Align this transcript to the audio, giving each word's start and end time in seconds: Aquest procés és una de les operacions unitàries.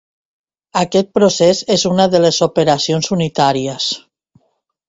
Aquest 0.79 1.11
procés 1.17 1.61
és 1.75 1.85
una 1.91 2.09
de 2.15 2.21
les 2.25 2.39
operacions 2.49 3.13
unitàries. 3.17 3.91